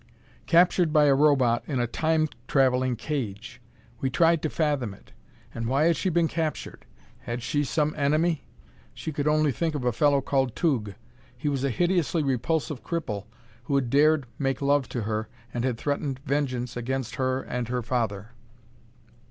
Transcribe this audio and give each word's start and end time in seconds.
Captured 0.47 0.91
by 0.91 1.05
a 1.05 1.13
Robot 1.13 1.61
in 1.67 1.79
a 1.79 1.85
Time 1.85 2.27
traveling 2.47 2.95
cage! 2.95 3.61
We 3.99 4.09
tried 4.09 4.41
to 4.41 4.49
fathom 4.49 4.95
it. 4.95 5.11
And 5.53 5.67
why 5.67 5.83
had 5.83 5.95
she 5.95 6.09
been 6.09 6.27
captured? 6.27 6.87
Had 7.19 7.43
she 7.43 7.63
some 7.63 7.93
enemy? 7.95 8.43
She 8.95 9.11
could 9.11 9.27
only 9.27 9.51
think 9.51 9.75
of 9.75 9.85
a 9.85 9.91
fellow 9.91 10.19
called 10.19 10.55
Tugh. 10.55 10.95
He 11.37 11.47
was 11.49 11.63
a 11.63 11.69
hideously 11.69 12.23
repulsive 12.23 12.83
cripple 12.83 13.27
who 13.65 13.75
had 13.75 13.91
dared 13.91 14.25
make 14.39 14.59
love 14.59 14.89
to 14.89 15.03
her 15.03 15.27
and 15.53 15.63
had 15.63 15.77
threatened 15.77 16.17
vengeance 16.25 16.75
against 16.75 17.17
her 17.17 17.43
and 17.43 17.67
her 17.67 17.83
father. 17.83 18.31